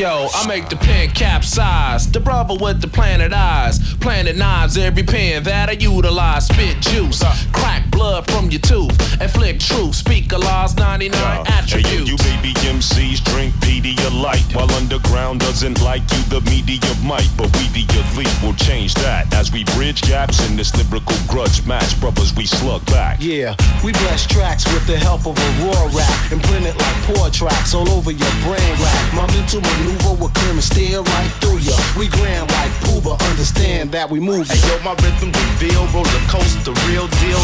Yo, 0.04 0.28
I 0.34 0.46
make 0.46 0.68
the 0.68 0.76
pen 0.76 1.08
capsize. 1.12 2.12
The 2.12 2.20
brother 2.20 2.54
with 2.60 2.82
the 2.82 2.88
planet 2.88 3.32
eyes. 3.32 3.78
Planet 3.94 4.36
knives 4.36 4.76
every 4.76 5.02
pen 5.02 5.44
that 5.44 5.70
I 5.70 5.72
utilize. 5.72 6.46
Spit 6.46 6.78
juice, 6.82 7.22
crack 7.52 7.90
blood 7.94 8.28
from 8.30 8.50
your 8.50 8.60
tooth, 8.60 8.94
and 9.20 9.30
flick 9.30 9.60
truth. 9.60 9.94
Speak 9.94 10.32
a 10.32 10.38
law's 10.38 10.76
99 10.76 11.14
Hey, 11.14 11.52
attributes. 11.52 11.92
you, 11.92 12.04
you 12.04 12.16
baby 12.18 12.52
MCs 12.66 13.22
drink 13.24 13.54
Pedialyte 13.62 14.54
While 14.54 14.70
underground 14.72 15.40
doesn't 15.40 15.80
like 15.82 16.02
you, 16.12 16.22
the 16.32 16.40
media 16.50 16.80
might 17.04 17.28
But 17.36 17.52
we 17.56 17.68
the 17.76 17.84
elite 18.00 18.34
will 18.42 18.54
change 18.54 18.94
that 19.04 19.32
As 19.34 19.52
we 19.52 19.64
bridge 19.76 20.02
gaps 20.02 20.40
in 20.48 20.56
this 20.56 20.74
lyrical 20.74 21.16
grudge 21.28 21.64
match 21.66 21.98
Brothers, 22.00 22.34
we 22.34 22.46
slug 22.46 22.84
back 22.86 23.18
Yeah, 23.20 23.54
we 23.84 23.92
bless 23.92 24.26
tracks 24.26 24.64
with 24.72 24.86
the 24.86 24.96
help 24.96 25.26
of 25.26 25.36
a 25.38 25.48
raw 25.62 25.84
rap 25.94 26.32
and 26.32 26.42
print 26.42 26.66
it 26.66 26.76
like 26.76 26.96
poor 27.14 27.30
tracks 27.30 27.74
all 27.74 27.88
over 27.90 28.10
your 28.10 28.34
brain 28.42 28.72
rack. 28.80 29.04
My 29.14 29.26
mental 29.36 29.60
maneuver 29.60 30.14
will 30.20 30.32
clear 30.34 30.52
and 30.52 30.64
steer 30.64 31.00
right 31.00 31.30
through 31.40 31.58
ya. 31.58 31.76
We 31.98 32.08
grand 32.08 32.50
like 32.50 32.72
Pooba, 32.82 33.20
understand 33.30 33.92
that 33.92 34.08
we 34.10 34.18
move. 34.20 34.48
Hey 34.48 34.58
yo, 34.68 34.80
my 34.82 34.94
rhythm 35.04 35.30
reveal, 35.30 35.86
roller 35.92 36.24
coaster, 36.26 36.72
real 36.88 37.06
deal. 37.20 37.42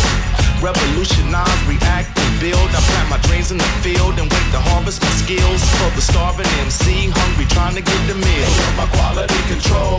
Revolutionize, 0.60 1.60
react, 1.64 2.12
and 2.12 2.34
build. 2.40 2.68
I 2.76 2.80
plant 2.84 3.08
my 3.08 3.20
in 3.50 3.56
the 3.56 3.72
field 3.80 4.20
and 4.20 4.28
wait 4.30 4.48
to 4.52 4.60
harvest 4.60 5.00
my 5.00 5.08
skills. 5.16 5.60
For 5.80 5.90
the 5.96 6.04
starving 6.04 6.46
MC, 6.60 7.08
hungry, 7.08 7.48
trying 7.48 7.74
to 7.74 7.82
get 7.82 8.00
the 8.06 8.14
meal. 8.14 8.44
Hey, 8.44 8.60
yo, 8.60 8.68
my 8.76 8.86
quality 8.92 9.40
control 9.48 9.98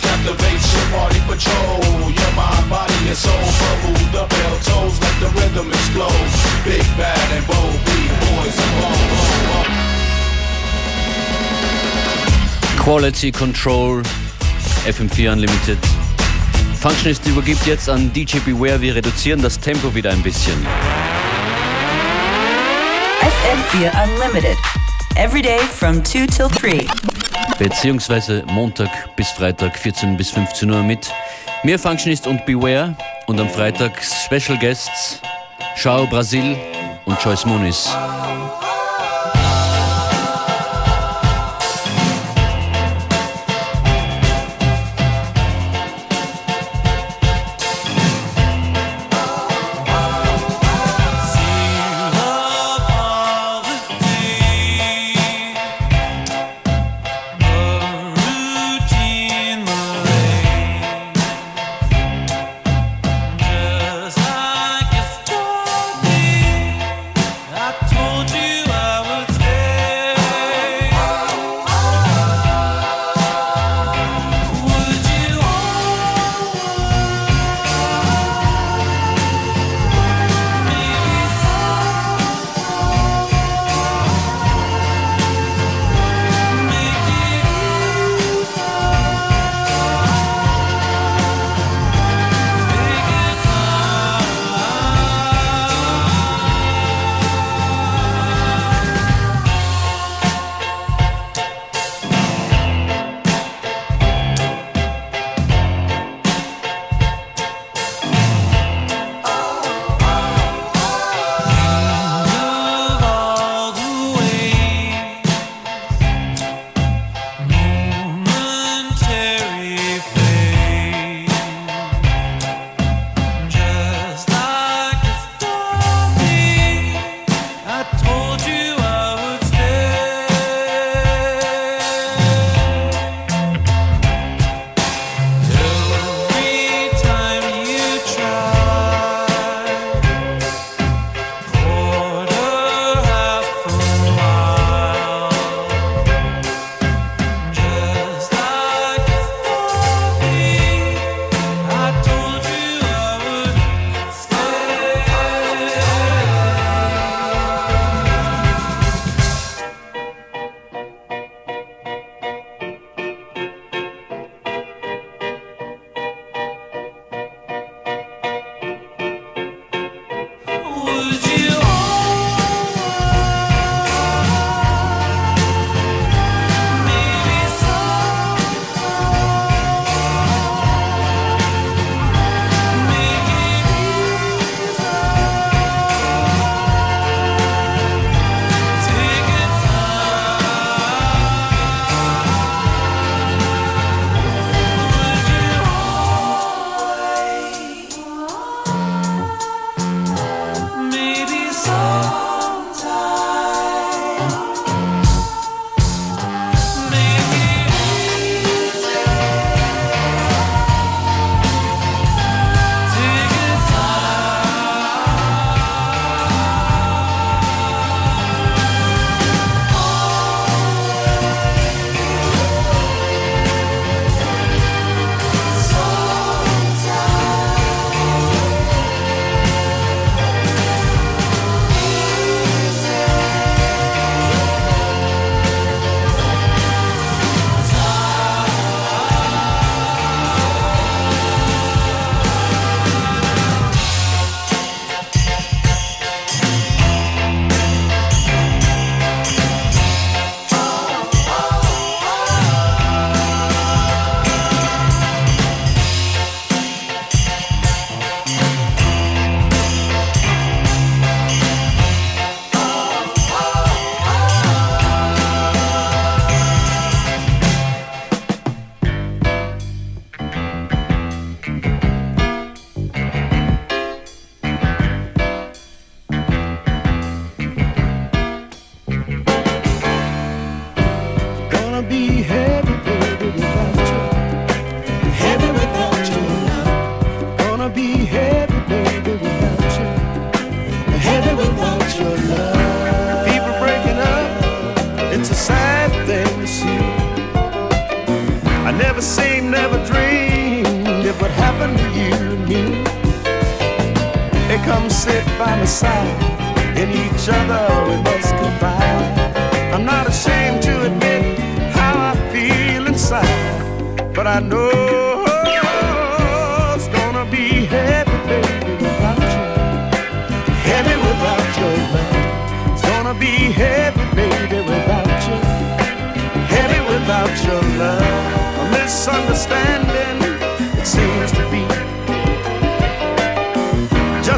captivates 0.00 0.66
your 0.72 0.86
party 0.96 1.20
patrol. 1.28 2.08
Your 2.08 2.32
mind, 2.32 2.66
body, 2.72 2.96
and 3.06 3.20
soul. 3.20 3.46
Who 3.84 3.92
the 4.16 4.24
bell 4.24 4.56
tolls, 4.64 4.96
let 4.96 5.14
the 5.20 5.28
rhythm 5.36 5.68
explode. 5.68 6.28
Big 6.64 6.82
bad 6.96 7.28
and 7.36 7.44
bold, 7.46 7.76
boys 7.84 8.56
and 8.56 8.72
bold. 8.80 9.12
Quality 12.82 13.30
Control, 13.30 14.02
FM4 14.88 15.32
Unlimited. 15.32 16.01
Functionist 16.82 17.24
übergibt 17.28 17.64
jetzt 17.64 17.88
an 17.88 18.12
DJ 18.12 18.38
Beware. 18.40 18.80
Wir 18.80 18.96
reduzieren 18.96 19.40
das 19.40 19.56
Tempo 19.60 19.94
wieder 19.94 20.10
ein 20.10 20.20
bisschen. 20.20 20.66
FM4 23.20 23.92
Unlimited. 24.02 24.56
Every 25.14 25.42
day 25.42 25.60
from 25.60 26.04
2 26.04 26.26
till 26.26 26.48
3. 26.48 26.84
Beziehungsweise 27.56 28.42
Montag 28.48 29.14
bis 29.14 29.30
Freitag 29.30 29.78
14 29.78 30.16
bis 30.16 30.32
15 30.32 30.68
Uhr 30.72 30.82
mit 30.82 31.08
mir 31.62 31.78
Functionist 31.78 32.26
und 32.26 32.44
Beware 32.46 32.96
und 33.28 33.38
am 33.38 33.48
Freitag 33.48 34.02
Special 34.02 34.58
Guests 34.58 35.20
Chao 35.76 36.04
Brasil 36.08 36.56
und 37.04 37.16
Joyce 37.22 37.46
Muniz. 37.46 37.96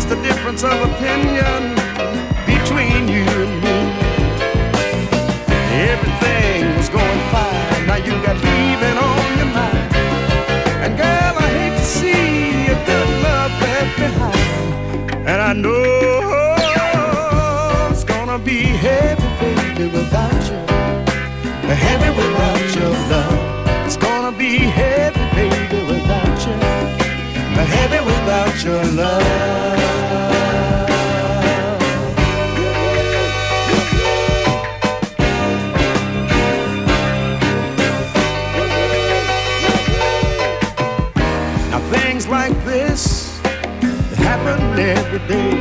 Just 0.07 0.19
a 0.19 0.23
difference 0.23 0.63
of 0.65 0.73
opinion 0.73 1.75
between 2.45 3.09
you 3.09 3.25
and 3.45 3.55
me. 3.65 3.77
Everything 5.93 6.77
was 6.77 6.89
going 6.89 7.23
fine. 7.33 7.87
Now 7.87 7.97
you 7.97 8.13
got 8.23 8.37
leaving 8.37 8.99
on 8.99 9.39
your 9.39 9.51
mind. 9.61 9.95
And 10.85 10.97
girl, 10.97 11.35
I 11.39 11.49
hate 11.59 11.77
to 11.79 11.85
see 11.85 12.67
your 12.67 12.81
good 12.91 13.11
love 13.23 13.53
left 13.63 13.97
behind. 13.97 15.29
And 15.29 15.41
I 15.41 15.53
know 15.55 16.57
it's 17.91 18.05
gonna 18.05 18.39
be 18.39 18.61
heavy, 18.87 19.29
baby, 19.41 19.85
without 19.91 20.45
you. 20.51 20.61
Heavy 21.87 22.11
without 22.21 22.77
your 22.77 22.95
love. 23.13 23.87
It's 23.87 23.97
gonna 23.97 24.37
be 24.37 24.59
heavy, 24.59 25.25
baby, 25.35 25.79
without 25.91 26.47
you. 26.47 26.57
Heavy 27.77 28.01
without 28.05 28.65
your 28.65 28.85
love. 29.01 29.84
Day. 45.29 45.53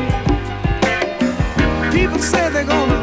People 1.91 2.19
say 2.19 2.49
they're 2.49 2.65
gonna 2.65 3.02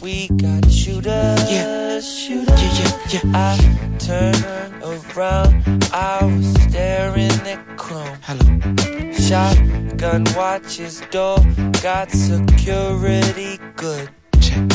we 0.00 0.28
got 0.28 0.70
shooters. 0.70 1.50
Yeah, 1.50 2.00
shooters. 2.00 2.48
Yeah, 2.48 3.20
yeah, 3.22 3.22
yeah. 3.24 3.32
I 3.34 3.98
turned 3.98 4.44
around, 4.82 5.88
I 5.92 6.24
was 6.24 6.52
staring 6.64 7.40
at 7.46 7.60
Chrome. 7.76 8.18
Hello. 8.22 9.12
Shotgun 9.12 10.24
watches 10.36 11.02
door, 11.10 11.38
got 11.82 12.10
security 12.10 13.58
good. 13.76 14.10
Check. 14.40 14.68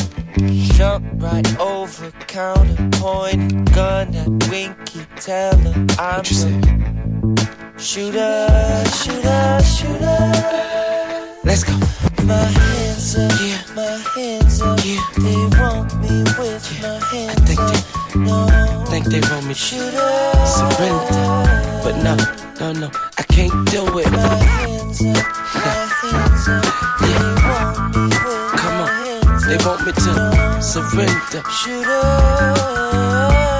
Jump 0.76 1.06
right 1.22 1.60
over 1.60 2.10
counter, 2.26 2.90
point 2.98 3.72
gun 3.72 4.14
at 4.14 4.28
Winky, 4.50 5.06
tell 5.16 5.56
her 5.56 5.86
I'm 5.98 6.22
the 6.22 7.74
shooter, 7.78 8.84
shooter, 9.00 9.60
shooter. 9.62 10.32
Let's 11.44 11.62
go. 11.64 12.13
My 12.26 12.34
hands 12.34 13.16
up, 13.16 13.30
yeah. 13.40 13.60
my 13.76 13.82
hands 14.16 14.60
up. 14.62 14.78
Yeah. 14.84 15.00
They 15.18 15.36
want 15.60 15.94
me 16.00 16.22
with 16.38 16.64
my 16.80 16.98
hands 17.12 17.40
think 17.46 17.60
up. 17.60 18.16
No, 18.16 18.84
Think 18.88 19.06
they 19.06 19.20
want 19.28 19.46
me 19.46 19.54
to 19.54 19.60
shooter. 19.60 20.10
surrender. 20.46 21.26
But 21.84 21.96
no, 22.02 22.16
no, 22.60 22.72
no, 22.80 22.90
I 23.18 23.22
can't 23.28 23.52
do 23.70 23.82
it. 23.98 24.10
My 24.10 24.36
hands 24.36 25.00
up, 25.02 25.26
my 25.54 25.86
hands 26.00 26.48
up. 26.48 26.64
They 27.00 27.14
want 27.44 27.94
me 27.94 28.02
with 28.08 28.60
Come 28.60 28.76
my 28.78 28.88
on. 28.88 28.88
hands 29.04 29.44
They 29.46 29.58
want 29.66 29.80
me 29.84 29.92
to 29.92 30.62
surrender. 30.62 31.42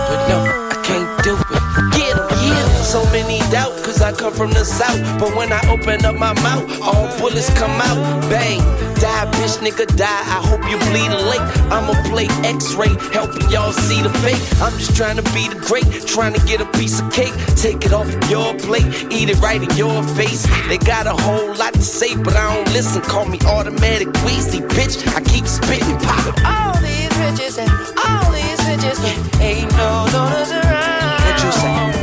But 0.08 0.20
no, 0.30 0.38
I 0.72 0.76
can't 0.84 1.10
do 1.22 1.34
it. 1.36 1.62
Yeah, 1.98 2.16
yeah. 2.48 2.82
So 2.82 3.04
many 3.12 3.40
doubt, 3.50 3.72
cause 3.83 3.83
I 4.04 4.12
come 4.12 4.34
from 4.34 4.50
the 4.52 4.64
south. 4.64 5.00
But 5.18 5.34
when 5.34 5.50
I 5.50 5.60
open 5.70 6.04
up 6.04 6.16
my 6.16 6.34
mouth, 6.42 6.68
all 6.82 7.08
bullets 7.18 7.48
come 7.54 7.72
out. 7.80 7.96
Bang. 8.28 8.60
Die, 9.00 9.26
bitch, 9.32 9.58
nigga, 9.64 9.86
die. 9.96 10.06
I 10.06 10.40
hope 10.44 10.60
you 10.68 10.76
bleed 10.92 11.08
late. 11.08 11.40
I'ma 11.72 11.94
play 12.10 12.28
X-ray, 12.44 12.92
helping 13.12 13.48
y'all 13.50 13.72
see 13.72 14.02
the 14.02 14.10
fake. 14.20 14.40
I'm 14.60 14.76
just 14.78 14.94
trying 14.94 15.16
to 15.16 15.22
be 15.32 15.48
the 15.48 15.56
great, 15.56 15.84
trying 16.06 16.34
to 16.34 16.40
get 16.46 16.60
a 16.60 16.66
piece 16.78 17.00
of 17.00 17.10
cake. 17.12 17.34
Take 17.56 17.84
it 17.86 17.92
off 17.92 18.08
your 18.28 18.54
plate, 18.60 18.84
eat 19.10 19.30
it 19.30 19.40
right 19.40 19.62
in 19.62 19.70
your 19.76 20.02
face. 20.14 20.46
They 20.68 20.78
got 20.78 21.06
a 21.06 21.16
whole 21.16 21.54
lot 21.54 21.72
to 21.72 21.82
say, 21.82 22.14
but 22.16 22.36
I 22.36 22.54
don't 22.54 22.72
listen. 22.72 23.02
Call 23.02 23.24
me 23.24 23.38
automatic 23.46 24.08
Weezy, 24.24 24.60
bitch. 24.68 25.00
I 25.16 25.20
keep 25.22 25.46
spitting, 25.46 25.98
pop. 26.04 26.36
All 26.44 26.76
these 26.80 27.12
riches 27.24 27.58
and 27.58 27.70
all 28.04 28.30
these 28.32 28.60
riches, 28.68 29.00
but 29.00 29.40
ain't 29.40 29.70
no 29.72 30.06
donors 30.12 30.52
around. 30.52 31.24
What 31.24 31.42
you 31.42 31.52
say? 31.52 31.94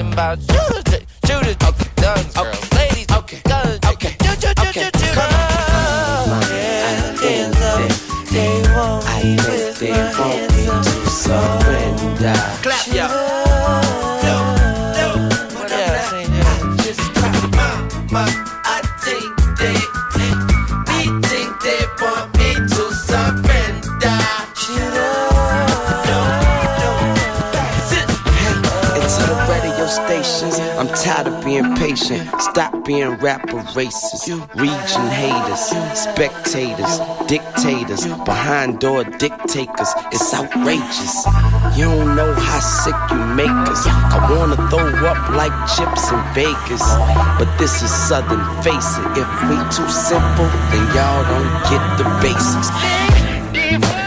It's 0.00 0.12
about 0.12 0.38
shooters, 0.40 0.79
shooters, 1.30 1.56
okay. 1.62 1.90
guns, 1.96 2.34
girls, 2.34 2.72
ladies, 2.74 3.06
okay, 3.18 3.40
guns, 3.44 3.78
okay, 3.86 4.16
hands 7.20 7.60
up, 7.70 7.78
they 8.30 8.50
want 8.74 9.04
me 9.06 9.36
with 9.36 9.78
They 9.78 9.90
my 9.90 9.96
want 10.18 10.50
me 10.56 10.64
hands 10.66 10.86
to 10.86 11.06
surrender. 11.06 12.38
Clap, 12.62 12.86
y'all. 12.88 13.40
Yeah, 15.70 16.08
sing 16.08 16.30
being 31.50 31.74
patient. 31.74 32.22
Stop 32.38 32.84
being 32.84 33.10
rapper 33.26 33.58
racist. 33.74 34.28
Region 34.54 35.06
haters, 35.20 35.62
spectators, 35.98 36.94
dictators, 37.26 38.06
behind 38.24 38.78
door 38.78 39.02
dictators. 39.02 39.90
It's 40.12 40.32
outrageous. 40.32 41.16
You 41.76 41.86
don't 41.86 42.14
know 42.14 42.32
how 42.34 42.60
sick 42.60 42.94
you 43.10 43.18
make 43.34 43.58
us. 43.72 43.84
I 43.86 44.18
wanna 44.30 44.56
throw 44.70 44.90
up 45.10 45.20
like 45.30 45.54
chips 45.74 46.12
in 46.14 46.22
Vegas. 46.38 46.84
But 47.38 47.50
this 47.58 47.82
is 47.82 47.90
Southern, 47.90 48.44
face 48.62 48.90
it. 49.02 49.18
If 49.22 49.30
we 49.48 49.56
too 49.74 49.90
simple, 49.90 50.50
then 50.70 50.84
y'all 50.94 51.24
don't 51.32 51.52
get 51.70 51.82
the 51.98 52.06
basics. 52.22 53.99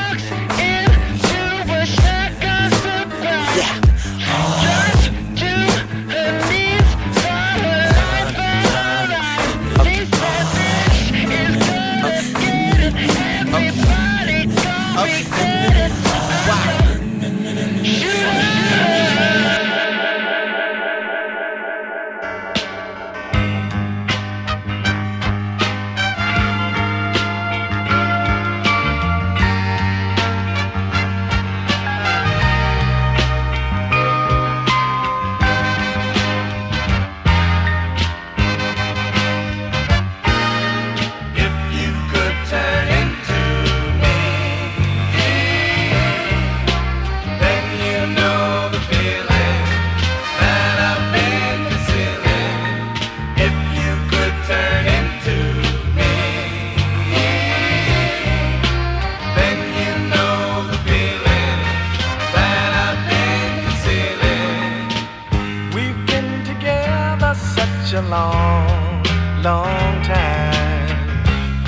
long, 68.14 69.03
long 69.49 69.91
time. 70.03 70.97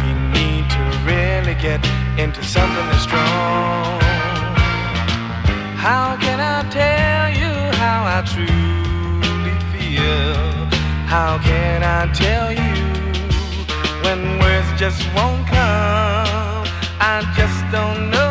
We 0.01 0.11
need 0.37 0.65
to 0.75 0.83
really 1.11 1.55
get 1.67 1.81
into 2.23 2.41
something 2.55 2.85
that's 2.89 3.05
strong. 3.09 3.99
How 5.85 6.05
can 6.23 6.39
I 6.55 6.59
tell 6.79 7.25
you 7.41 7.51
how 7.81 7.99
I 8.15 8.19
truly 8.33 9.55
feel? 9.71 10.35
How 11.15 11.31
can 11.49 11.77
I 11.99 12.01
tell 12.23 12.47
you 12.61 12.75
when 14.03 14.19
words 14.41 14.69
just 14.83 15.01
won't 15.15 15.43
come? 15.55 16.63
I 17.13 17.15
just 17.37 17.59
don't 17.75 18.01
know. 18.11 18.24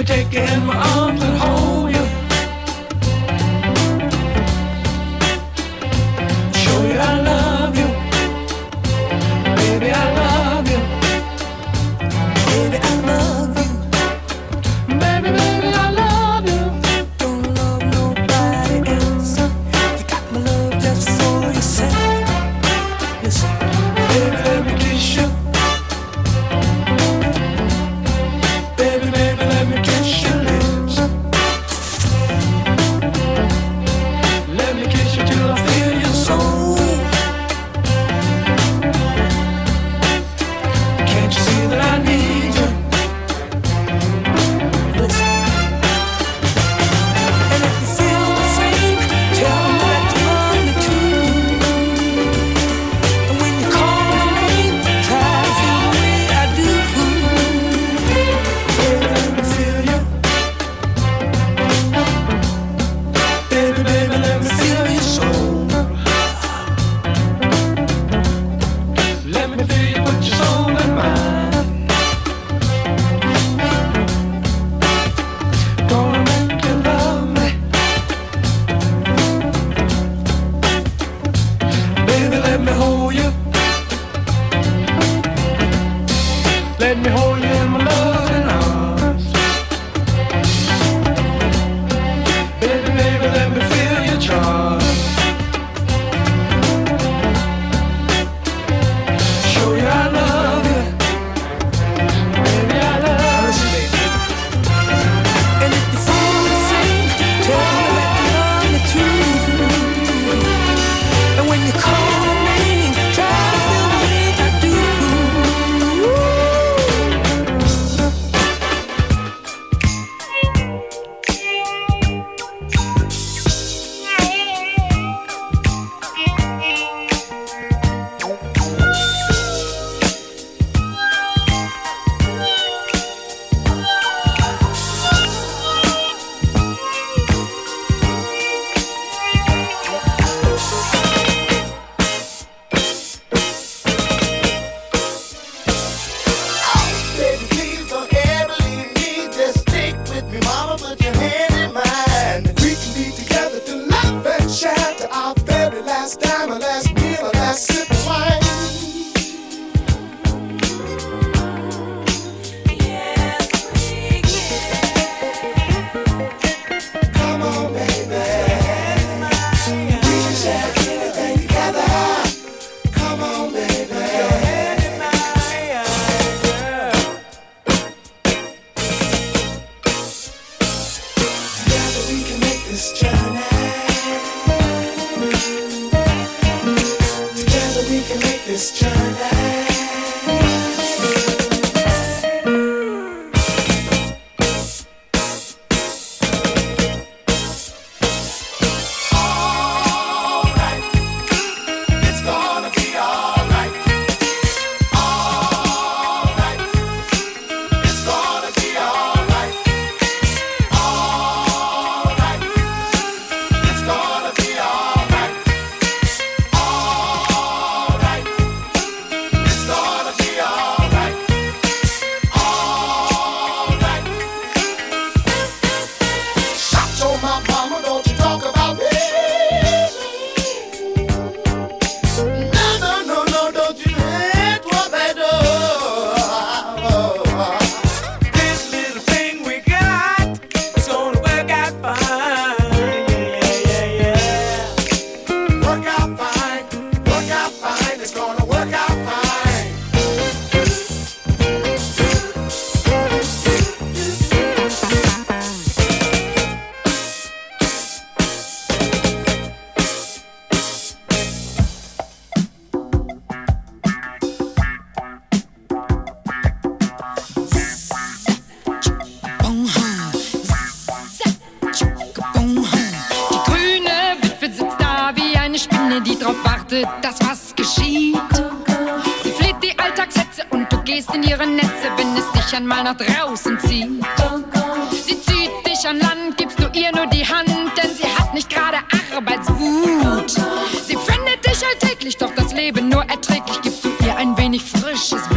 me, 0.00 0.06
take 0.06 0.32
you 0.32 0.40
in 0.40 0.66
my 0.66 0.76
arms 0.98 1.22
and 1.22 1.36
hold 1.38 1.59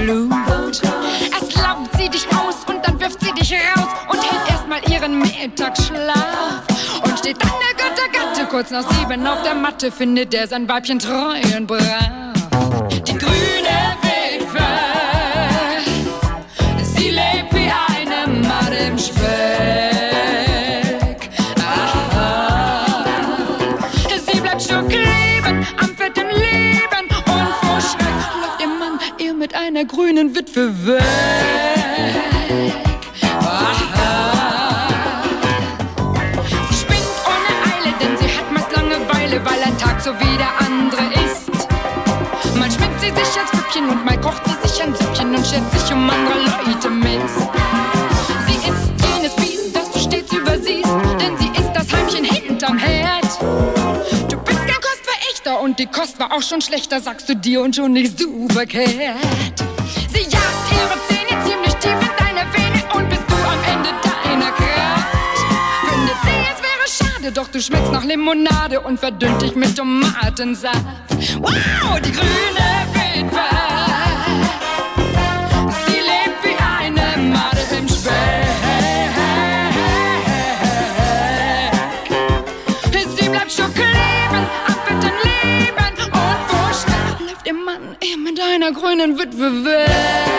Blut. 0.04 0.82
Erst 1.32 1.56
laugt 1.56 1.96
sie 1.98 2.10
dich 2.10 2.28
aus 2.36 2.56
und 2.68 2.86
dann 2.86 3.00
wirft 3.00 3.22
sie 3.22 3.32
dich 3.32 3.54
raus 3.54 3.88
und 4.10 4.20
hält 4.20 4.50
erstmal 4.50 4.82
ihren 4.92 5.20
Mittagsschlaf. 5.20 6.64
Und 7.04 7.20
steht 7.20 7.42
dann 7.42 7.52
der 7.64 7.86
Göttergatte 7.86 8.46
kurz 8.50 8.72
nach 8.72 8.90
sieben 8.94 9.26
auf 9.26 9.42
der 9.44 9.56
Matte, 9.56 9.92
findet 9.92 10.34
er 10.34 10.48
sein 10.48 10.68
Weibchen 10.68 11.00
treu 11.00 11.40
und 11.58 11.68
brav. 11.68 11.80
Die 13.08 13.18
grüne 13.18 13.96
Witwe, 14.02 14.70
sie 16.84 17.10
lebt 17.10 17.54
wie 17.54 17.72
eine 17.72 18.28
Matte 18.48 18.76
im 18.76 18.98
Speck. 18.98 19.43
Grünen 29.94 30.36
Witwe 30.36 30.72
weg. 30.88 31.04
Sie 36.70 36.76
spinnt 36.76 37.08
ohne 37.26 37.52
Eile, 37.72 37.94
denn 38.02 38.18
sie 38.18 38.26
hat 38.26 38.52
meist 38.52 38.72
Langeweile, 38.76 39.46
weil 39.46 39.62
ein 39.64 39.78
Tag 39.78 40.02
so 40.02 40.12
wie 40.20 40.38
der 40.38 40.50
andere 40.60 41.04
ist. 41.26 41.52
Mal 42.58 42.72
schminkt 42.72 43.00
sie 43.00 43.10
sich 43.10 43.40
als 43.40 43.52
Püppchen 43.52 43.88
und 43.90 44.04
mal 44.04 44.20
kocht 44.20 44.42
sie 44.46 44.68
sich 44.68 44.82
ein 44.82 44.96
Süppchen 44.96 45.36
und 45.36 45.46
schert 45.46 45.72
sich 45.72 45.94
um 45.94 46.10
andere 46.10 46.40
Leute 46.40 46.90
mit. 46.90 47.30
Sie 48.48 48.58
ist 48.70 48.92
jenes 49.16 49.36
Biest, 49.36 49.76
das 49.76 49.92
du 49.92 50.00
stets 50.00 50.34
übersiehst, 50.34 50.96
denn 51.20 51.38
sie 51.38 51.52
ist 51.60 51.72
das 51.76 51.94
Heimchen 51.94 52.24
hinterm 52.24 52.80
Herd. 52.80 53.28
Du 54.30 54.38
bist 54.38 54.60
kein 54.60 54.82
Kostverächter 54.82 55.62
und 55.62 55.78
die 55.78 55.86
Kost 55.86 56.20
war 56.20 56.32
auch 56.32 56.42
schon 56.42 56.62
schlechter, 56.62 57.00
sagst 57.00 57.30
du 57.30 57.36
dir 57.36 57.62
und 57.62 57.76
schon 57.76 57.94
liegst 57.94 58.20
du 58.20 58.48
verkehrt. 58.50 59.53
Schade, 67.24 67.32
doch 67.32 67.48
du 67.48 67.62
schmeckst 67.62 67.92
nach 67.92 68.04
Limonade 68.04 68.82
und 68.82 69.00
verdünnt 69.00 69.42
dich 69.42 69.56
mit 69.56 69.76
Tomatensaft. 69.76 70.78
Wow, 71.40 72.00
die 72.00 72.12
grüne 72.12 72.68
Witwe. 72.94 73.40
Sie 75.86 76.00
lebt 76.00 76.44
wie 76.44 76.56
eine 76.60 77.18
Made 77.30 77.78
im 77.78 77.88
Speck. 77.88 78.14
Sie 83.16 83.30
bleibt 83.30 83.52
stur 83.52 83.70
kleben, 83.74 84.46
am 84.68 84.76
fetten 84.86 85.16
Leben 85.24 85.96
und 86.12 86.76
Schreck 86.76 87.20
läuft 87.20 87.48
ihr 87.48 87.54
Mann 87.54 87.96
ihr 88.02 88.18
mit 88.18 88.40
einer 88.40 88.72
grünen 88.72 89.18
Witwe 89.18 89.66
weg. 89.66 90.33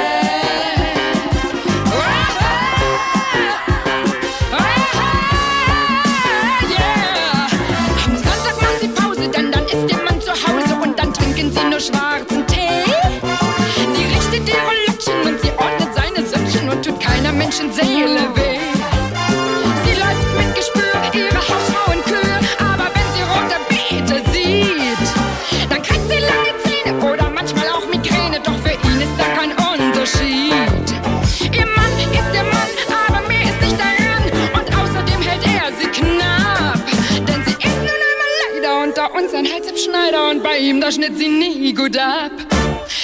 Halsabschneider 40.14 40.30
und 40.30 40.42
bei 40.42 40.58
ihm 40.58 40.80
da 40.80 40.90
schnitt 40.90 41.18
sie 41.18 41.28
nie 41.28 41.72
gut 41.72 41.96
ab. 41.98 42.30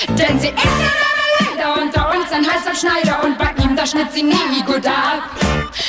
Denn 0.09 0.39
sie 0.39 0.49
ist 0.49 0.59
einmal 0.59 0.97
leider 1.41 1.83
unter 1.83 2.11
uns 2.17 2.33
ein 2.33 2.47
Halsabschneider 2.47 3.25
und 3.25 3.39
bei 3.39 3.51
ihm 3.63 3.77
da 3.77 3.87
schnitt 3.87 4.13
sie 4.13 4.23
nie 4.23 4.63
gut 4.65 4.87
ab. 4.87 5.23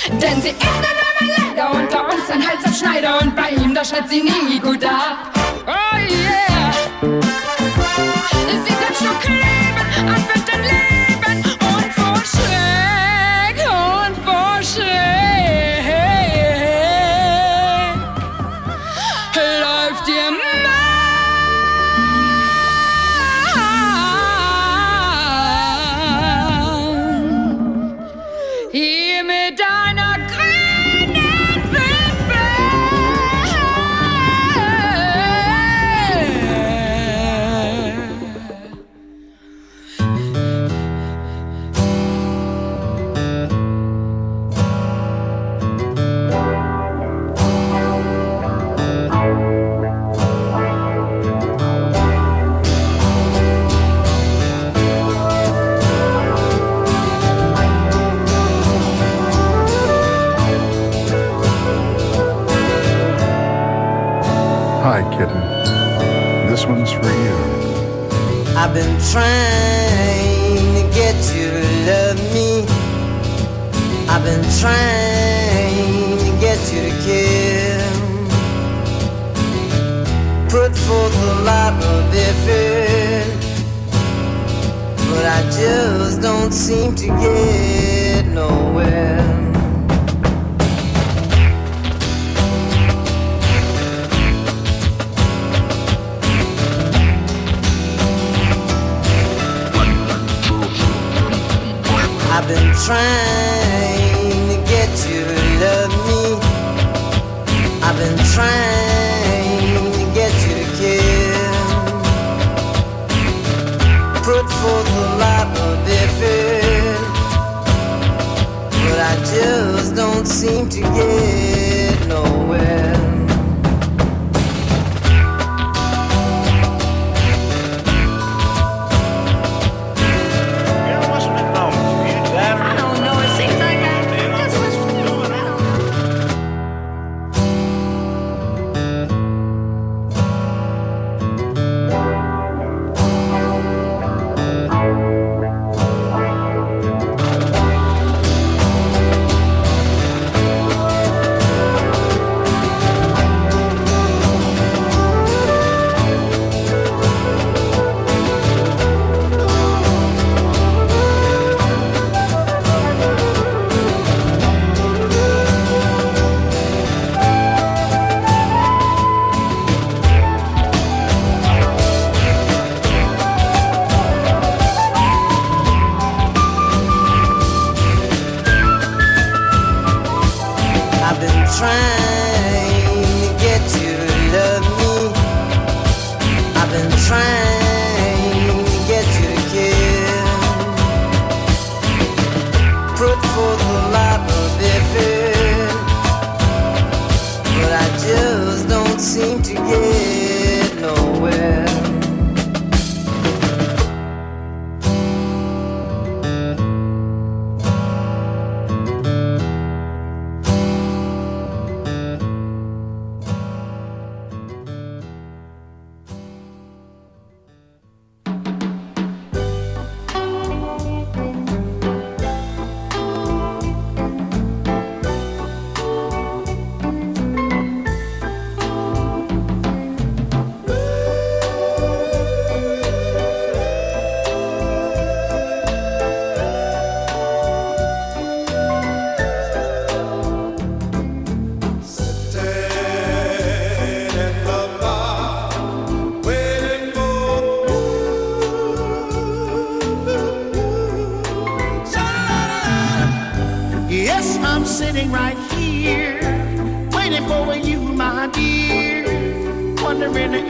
Denn 0.10 0.42
sie 0.42 0.50
ist 0.50 0.62
einmal 0.62 1.38
leider 1.38 1.72
unter 1.72 2.06
uns 2.06 2.30
ein 2.30 2.48
Halsabschneider 2.48 3.22
und 3.22 3.36
bei 3.36 3.50
ihm 3.52 3.74
da 3.74 3.86
schnitt 3.86 4.10
sie 4.10 4.22
nie 4.22 4.60
gut 4.60 4.84
ab. 4.84 5.41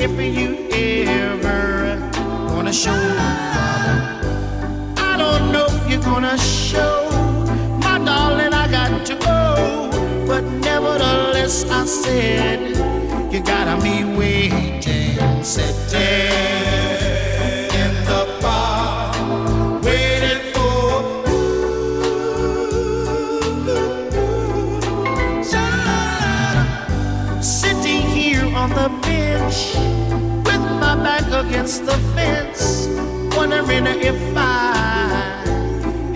If 0.01 0.19
you 0.19 0.67
ever 0.71 1.95
gonna 2.49 2.73
show. 2.73 2.91
I 4.97 5.15
don't 5.15 5.51
know 5.51 5.67
if 5.69 5.91
you're 5.91 6.01
gonna 6.01 6.37
show, 6.39 7.07
my 7.81 7.99
darling. 8.03 8.51
I 8.51 8.67
got 8.71 9.05
to 9.05 9.15
go, 9.15 10.25
but 10.25 10.43
nevertheless, 10.43 11.69
I 11.69 11.85
said 11.85 12.59
you 13.31 13.41
gotta 13.43 13.79
be 13.83 14.03
waiting, 14.03 15.43
sitting 15.43 16.50
against 31.71 31.85
the 31.85 31.97
fence, 32.13 32.87
wondering 33.37 33.85
if 33.87 34.19
I 34.35 34.73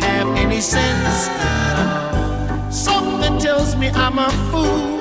have 0.02 0.28
any 0.38 0.60
sense. 0.60 1.30
Something 2.76 3.40
tells 3.40 3.76
me 3.76 3.90
I'm 3.90 4.20
a 4.20 4.30
fool 4.52 5.00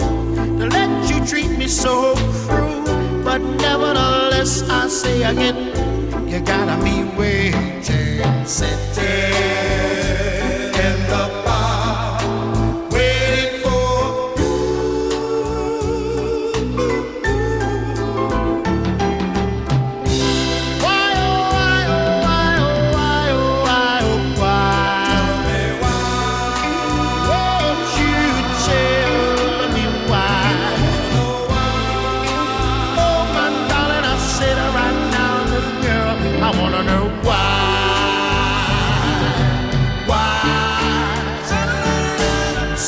to 0.58 0.66
let 0.68 1.10
you 1.10 1.24
treat 1.26 1.50
me 1.58 1.66
so 1.66 2.14
cruel, 2.46 2.84
but 3.24 3.40
nevertheless 3.40 4.62
I 4.68 4.86
say 4.88 5.24
again, 5.24 6.28
you 6.28 6.40
gotta 6.40 6.82
be 6.84 7.02
waiting, 7.18 8.46
sitting 8.46 10.03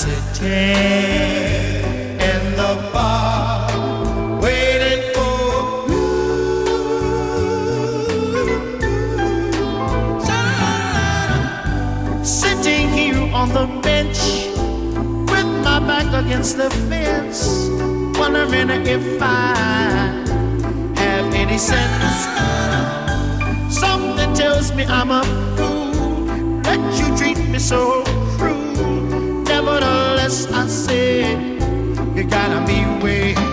Sitting 0.07 1.83
in 2.21 2.43
the 2.55 2.73
bar, 2.93 3.67
waiting 4.41 5.03
for. 5.13 5.89
Sitting 12.25 12.89
here 12.91 13.19
on 13.35 13.49
the 13.49 13.67
bench 13.83 14.21
with 15.29 15.49
my 15.65 15.81
back 15.81 16.07
against 16.25 16.57
the 16.57 16.71
fence, 16.89 17.69
wondering 18.17 18.87
if 18.87 19.21
I 19.21 19.57
have 20.99 21.35
any 21.35 21.59
sense. 21.59 22.29
Something 23.75 24.33
tells 24.35 24.73
me 24.73 24.85
I'm 24.85 25.11
a 25.11 25.25
fool 25.57 26.61
that 26.63 26.81
you 26.97 27.17
treat 27.17 27.39
me 27.49 27.59
so 27.59 28.05
you 32.49 32.53
gotta 32.53 33.46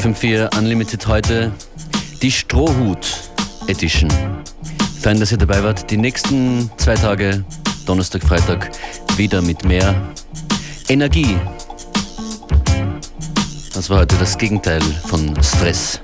FM4 0.00 0.56
Unlimited 0.56 1.06
heute 1.06 1.52
die 2.22 2.32
Strohhut 2.32 3.06
Edition. 3.66 4.10
Fein, 4.98 5.20
dass 5.20 5.30
ihr 5.30 5.36
dabei 5.36 5.62
wart. 5.62 5.90
Die 5.90 5.98
nächsten 5.98 6.70
zwei 6.78 6.94
Tage, 6.94 7.44
Donnerstag, 7.84 8.22
Freitag, 8.22 8.70
wieder 9.18 9.42
mit 9.42 9.62
mehr 9.62 9.94
Energie. 10.88 11.36
Das 13.74 13.90
war 13.90 13.98
heute 13.98 14.16
das 14.16 14.38
Gegenteil 14.38 14.80
von 14.80 15.34
Stress. 15.42 16.00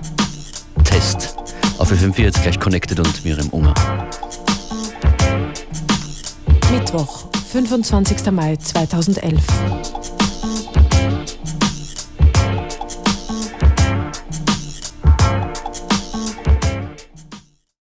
Test. 0.85 1.35
Auf 1.79 1.91
FM4 1.91 2.21
jetzt 2.21 2.43
gleich 2.43 2.61
Connected 2.61 3.01
und 3.01 3.25
Miriam 3.25 3.49
Unger. 3.49 3.73
Mittwoch, 6.71 7.29
25. 7.51 8.31
Mai 8.31 8.57
2011. 8.57 9.43